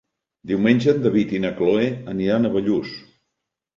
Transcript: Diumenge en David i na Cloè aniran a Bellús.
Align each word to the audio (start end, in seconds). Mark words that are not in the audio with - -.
Diumenge 0.51 0.87
en 0.95 1.03
David 1.03 1.35
i 1.39 1.43
na 1.45 1.53
Cloè 1.61 1.85
aniran 2.15 2.51
a 2.51 2.55
Bellús. 2.57 2.97